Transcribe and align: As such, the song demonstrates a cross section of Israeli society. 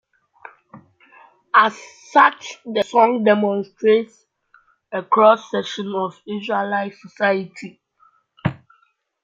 As 1.53 1.77
such, 2.11 2.57
the 2.65 2.81
song 2.81 3.23
demonstrates 3.23 4.25
a 4.91 5.03
cross 5.03 5.51
section 5.51 5.93
of 5.95 6.19
Israeli 6.25 6.89
society. 6.91 7.79